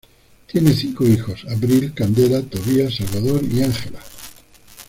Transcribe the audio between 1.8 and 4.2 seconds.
Candela, Tobías, Salvador y Ángela.